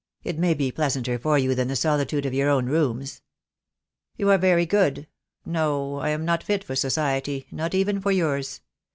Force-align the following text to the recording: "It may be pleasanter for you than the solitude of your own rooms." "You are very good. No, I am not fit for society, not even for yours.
"It 0.23 0.39
may 0.39 0.55
be 0.55 0.71
pleasanter 0.71 1.19
for 1.19 1.37
you 1.37 1.53
than 1.53 1.67
the 1.67 1.75
solitude 1.75 2.25
of 2.25 2.33
your 2.33 2.49
own 2.49 2.65
rooms." 2.65 3.21
"You 4.17 4.31
are 4.31 4.37
very 4.39 4.65
good. 4.65 5.05
No, 5.45 5.97
I 5.99 6.09
am 6.09 6.25
not 6.25 6.41
fit 6.41 6.63
for 6.63 6.75
society, 6.75 7.45
not 7.51 7.75
even 7.75 8.01
for 8.01 8.11
yours. 8.11 8.61